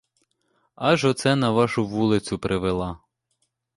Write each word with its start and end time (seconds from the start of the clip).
Аж 0.89 1.03
оце 1.09 1.35
на 1.43 1.51
вашу 1.57 1.85
вулицю 1.93 2.39
привела. 2.39 2.93